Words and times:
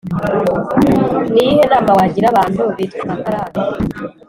ni 1.33 1.39
iyihe 1.43 1.63
nama 1.71 1.91
wagira 1.97 2.27
abantu 2.29 2.61
bitwara 2.75 3.07
nka 3.17 3.23
karake, 3.23 3.61